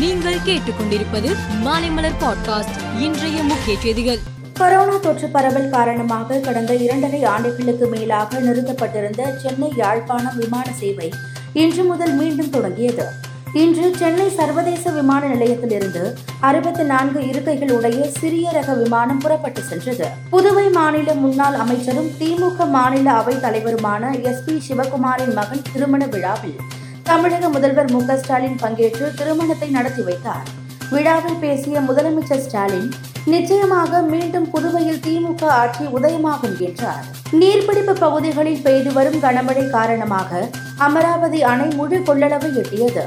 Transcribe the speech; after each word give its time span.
நீங்கள் 0.00 0.36
கேட்டுக்கொண்டிருப்பது 0.46 1.36
மாலைமலர் 1.64 2.18
பாட்காஸ்ட் 2.20 3.00
இன்றைய 3.00 3.42
முக்கிய 3.42 3.78
செய்திகள். 3.78 4.18
கொரோனா 4.54 4.96
தொற்று 4.96 5.28
பரவல் 5.28 5.70
காரணமாக 5.70 6.38
கடந்த 6.38 6.74
இரண்டரை 6.74 7.24
ஆண்டுகளுக்கு 7.24 7.86
மேலாக 7.86 8.40
நிறுத்தப்பட்டிருந்த 8.40 9.36
சென்னை 9.36 9.72
யாழ்ப்பாணம் 9.76 10.36
விமான 10.36 10.72
சேவை 10.72 11.12
இன்று 11.52 11.82
முதல் 11.82 12.12
மீண்டும் 12.12 12.50
தொடங்கியது. 12.50 13.06
இன்று 13.54 13.94
சென்னை 13.96 14.30
சர்வதேச 14.30 14.90
விமான 14.90 15.26
நிலையத்திலிருந்து 15.26 16.16
அறுபத்தி 16.40 16.82
நான்கு 16.82 17.28
இருக்கைகள் 17.28 17.70
உடைய 17.70 18.10
சிறிய 18.10 18.50
ரக 18.50 18.74
விமானம் 18.74 19.18
புறப்பட்டு 19.18 19.62
சென்றது. 19.62 20.08
புதுவை 20.30 20.70
மாநில 20.70 21.14
முன்னாள் 21.14 21.54
அமைச்சரும் 21.54 22.10
திமுக 22.18 22.68
மாநில 22.68 23.10
அவைத் 23.10 23.42
தலைவருமான 23.42 24.22
எஸ் 24.22 24.44
பி 24.44 24.62
சிவகுமாரின் 24.68 25.34
மகன் 25.34 25.62
திருமண 25.72 26.06
விழாவில் 26.06 26.56
தமிழக 27.10 27.48
முதல்வர் 27.48 27.90
மு 27.92 28.00
ஸ்டாலின் 28.20 28.58
பங்கேற்று 28.62 29.06
திருமணத்தை 29.18 29.68
நடத்தி 29.76 30.02
வைத்தார். 30.02 30.44
விழாவில் 30.90 31.40
பேசிய 31.40 31.80
முதலமைச்சர் 31.80 32.42
ஸ்டாலின் 32.44 32.86
நிச்சயமாக 33.32 34.02
மீண்டும் 34.02 34.46
புதுவையில் 34.50 35.00
திமுக 35.06 35.42
ஆட்சி 35.62 35.84
உதயமாகும் 35.96 36.54
என்றார். 36.66 37.02
நீர்பிடிப்பு 37.40 37.94
பகுதிகளில் 38.04 38.62
பெய்து 38.62 38.92
வரும் 38.92 39.18
கனமழை 39.22 39.64
காரணமாக 39.70 40.48
அமராவதி 40.86 41.42
அணை 41.52 41.68
முழு 41.80 41.98
கொள்ளளவு 42.08 42.50
எட்டியது. 42.62 43.04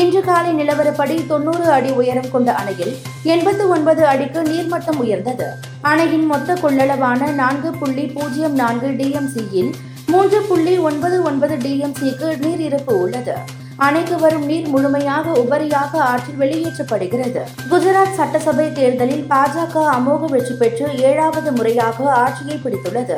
இன்று 0.00 0.20
காலை 0.30 0.52
நிலவரப்படி 0.60 1.16
தொன்னூறு 1.26 1.64
அடி 1.76 1.90
உயரம் 2.00 2.30
கொண்ட 2.30 2.50
அணையில் 2.54 2.94
எண்பத்து 3.34 3.64
ஒன்பது 3.68 4.02
அடிக்கு 4.06 4.42
நீர்மட்டம் 4.42 5.00
உயர்ந்தது. 5.04 5.48
அணையின் 5.92 6.26
மொத்த 6.26 6.58
கொள்ளளவான 6.64 7.32
நான்கு 7.34 7.70
புள்ளி 7.80 8.06
பூஜ்ஜியம் 8.16 8.54
நான்கு 8.54 8.90
டிஎம்சியில் 9.00 9.72
மூன்று 10.12 10.38
புள்ளி 10.42 10.78
ஒன்பது 10.78 11.22
ஒன்பது 11.22 11.54
டிஎம்சிக்கு 11.56 12.38
நீர் 12.38 12.60
இருப்பு 12.60 13.00
உள்ளது. 13.00 13.34
அணைக்கு 13.76 14.16
வரும் 14.18 14.44
நீர் 14.44 14.68
முழுமையாக 14.68 15.30
உபரியாக 15.30 15.96
ஆற்றில் 16.10 16.38
வெளியேற்றப்படுகிறது. 16.38 17.42
குஜராத் 17.70 18.16
சட்டசபை 18.16 18.72
தேர்தலில் 18.72 19.24
பாஜக 19.30 19.74
அமோக 19.74 20.24
வெற்றி 20.24 20.54
பெற்று 20.54 20.98
ஏழாவது 20.98 21.52
முறையாக 21.52 22.12
ஆட்சியை 22.12 22.60
பிடித்துள்ளது. 22.64 23.16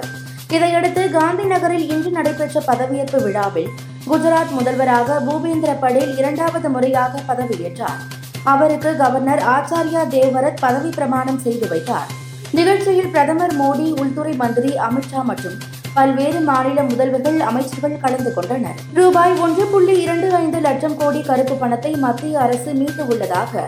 இதையடுத்து 0.50 1.10
காந்தி 1.10 1.44
நகரில் 1.44 1.91
இன்று 1.91 2.10
நடைபெற்ற 2.10 2.62
பதவியேற்பு 2.66 3.22
விழாவில் 3.22 3.70
குஜராத் 4.06 4.50
முதல்வராக 4.50 5.20
பூபேந்திர 5.28 5.76
படேல் 5.80 6.16
இரண்டாவது 6.16 6.69
முறையாக 6.69 7.20
பதவியேற்றார். 7.28 8.00
அவருக்கு 8.42 8.97
கவர்னர் 8.97 9.44
ஆச்சாரியா 9.56 10.02
தேவரத் 10.16 10.62
பதவி 10.66 10.88
பிரமாணம் 10.88 11.38
செய்து 11.38 11.69
வைத்தார். 11.69 12.10
நிகழ்ச்சியில் 12.50 13.12
பிரதமர் 13.14 13.60
மோடி 13.60 13.86
உள்துறை 14.00 14.32
மந்திரி 14.32 14.72
அமித்ஷா 14.88 15.22
மற்றும் 15.22 15.72
பல்வேறு 15.97 16.41
மாநில 16.41 16.83
முதல்வர்கள் 16.83 17.37
அமைச்சர்கள் 17.48 18.00
கலந்து 18.05 18.31
கொண்டனர். 18.34 18.78
ரூபாய் 18.98 19.34
ஒன்று 19.45 19.64
புள்ளி 19.73 19.95
இரண்டு 20.05 20.28
ஐந்து 20.34 20.61
லட்சம் 20.61 20.97
கோடி 20.97 21.20
கருப்பு 21.23 21.55
பணத்தை 21.55 21.92
மத்திய 22.05 22.41
அரசு 22.45 22.70
மீட்டு 22.81 23.03
உள்ளதாக 23.06 23.62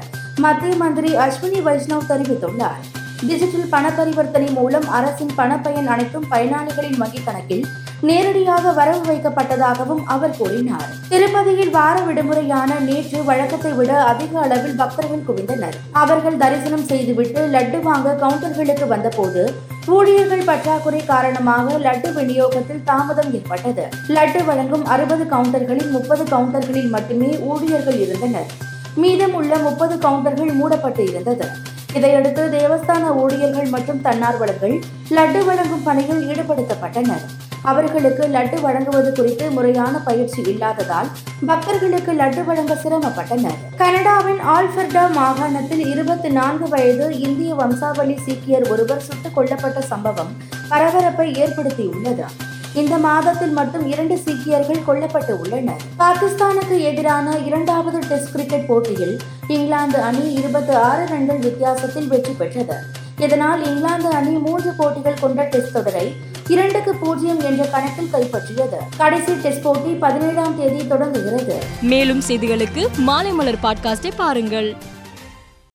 மத்திய 0.45 0.77
மந்திரி 0.83 1.11
அஸ்வினி 1.25 1.61
வைஷ்ணவ் 1.67 2.09
தெரிவித்துள்ளார். 2.09 2.81
டிஜிட்டல் 3.29 3.69
பண 3.75 3.85
பரிவர்த்தனை 3.99 4.49
மூலம் 4.57 4.89
அரசின் 4.99 5.33
பணப்பயன் 5.37 5.91
அனைத்தும் 5.95 6.27
பயனாளிகளின் 6.33 6.99
வங்கிக் 7.03 7.27
கணக்கில் 7.29 7.65
நேரடியாக 8.09 8.73
வரவு 8.79 9.03
வைக்கப்பட்டதாகவும் 9.11 10.03
அவர் 10.15 10.37
கூறினார். 10.41 10.91
திருப்பதியில் 11.13 11.73
வார 11.77 11.97
விடுமுறையான 12.01 12.81
நேற்று 12.89 13.21
வழக்கத்தை 13.31 13.73
விட 13.73 13.93
அதிக 14.11 14.41
அளவில் 14.41 14.77
பக்தர்கள் 14.83 15.25
குவிந்தனர். 15.29 15.79
அவர்கள் 16.03 16.41
தரிசனம் 16.45 16.89
செய்துவிட்டு 16.91 17.43
லட்டு 17.57 17.81
வாங்க 17.89 18.17
கவுண்டர்களுக்கு 18.25 18.89
வந்தபோது 18.95 19.45
ஊழியர்கள் 19.95 20.45
பற்றாக்குறை 20.45 21.05
காரணமாக 21.05 21.79
லட்டு 21.79 22.09
விநியோகத்தில் 22.13 22.83
தாமதம் 22.85 23.33
ஏற்பட்டது. 23.35 23.85
லட்டு 24.09 24.45
வழங்கும் 24.45 24.85
அறுபது 24.85 25.25
கவுண்டர்களில் 25.25 25.91
முப்பது 25.91 26.25
கவுண்டர்களில் 26.25 26.89
மட்டுமே 26.89 27.31
ஊழியர்கள் 27.51 27.99
இருந்தனர். 27.99 28.51
மீதம் 28.95 29.35
உள்ள 29.35 29.57
முப்பது 29.57 29.97
கவுண்டர்கள் 29.97 30.53
மூடப்பட்டு 30.53 31.05
இருந்தது. 31.09 31.49
இதையடுத்து 31.95 32.43
தேவஸ்தான 32.59 33.15
ஊழியர்கள் 33.23 33.69
மற்றும் 33.69 34.03
தன்னார்வலர்கள் 34.03 34.77
லட்டு 35.09 35.45
வழங்கும் 35.45 35.83
பணியில் 35.83 36.25
ஈடுபடுத்தப்பட்டனர். 36.29 37.27
அவர்களுக்கு 37.71 38.25
லட்டு 38.27 38.61
வழங்குவது 38.61 39.13
குறித்து 39.13 39.51
முறையான 39.51 39.99
பயிற்சி 39.99 40.43
இல்லாததால் 40.43 41.09
பக்தர்களுக்கு 41.47 42.13
லட்டு 42.13 42.45
வழங்க 42.45 42.75
சிரமப்பட்டனர். 42.75 43.57
கனடாவின் 43.77 44.41
ஆல்பர்டா 44.55 45.05
மாகாணத்தில் 45.13 45.85
இருபத்தி 45.91 46.29
நான்கு 46.29 46.69
வயது 46.69 47.07
இந்திய 47.21 47.55
வம்சாவளி 47.55 48.19
சீக்கியர் 48.27 48.69
ஒருவர் 48.69 49.03
சுட்டுக் 49.03 49.39
கொல்லப்பட்ட 49.39 49.79
சம்பவம் 49.79 50.33
பரபரப்பை 50.69 51.33
ஏற்படுத்தியுள்ளது. 51.33 52.27
இந்த 52.75 52.99
மாதத்தில் 52.99 53.51
மட்டும் 53.51 53.87
இரண்டு 53.87 54.19
சீக்கியர்கள் 54.19 54.87
கொல்லப்பட்டு 54.87 55.41
உள்ளனர். 55.41 55.83
பாகிஸ்தானுக்கு 55.99 56.79
எதிரான 56.81 57.37
இரண்டாவது 57.39 57.99
டெஸ்ட் 58.09 58.33
கிரிக்கெட் 58.33 58.67
போட்டியில் 58.67 59.17
இங்கிலாந்து 59.49 60.01
அணி 60.01 60.33
இருபத்தி 60.33 60.75
ஆறு 60.75 61.07
ரன்கள் 61.07 61.39
வித்தியாசத்தில் 61.39 62.09
வெற்றி 62.09 62.33
பெற்றது. 62.33 62.79
இதனால் 63.19 63.67
இங்கிலாந்து 63.67 64.09
அணி 64.09 64.35
மூன்று 64.47 64.73
போட்டிகள் 64.79 65.21
கொண்ட 65.21 65.43
டெஸ்ட் 65.43 65.73
தொடரை 65.73 66.35
இரண்டுக்கு 66.49 66.95
பூஜ்ஜியம் 66.95 67.41
என்ற 67.41 67.65
கணக்கில் 67.65 68.13
கைப்பற்றியது. 68.13 68.77
கடைசி 68.97 69.33
டெஸ்ட் 69.33 69.63
போட்டி 69.63 69.93
பதினேழாம் 69.93 70.57
தேதி 70.57 70.87
தொடங்குகிறது. 70.87 71.63
மேலும் 71.83 72.23
செய்திகளுக்கு 72.29 72.87
மாலை 72.97 73.33
மலர் 73.33 73.59
பாட்காஸ்டை 73.63 74.11
பாருங்கள். 74.17 74.77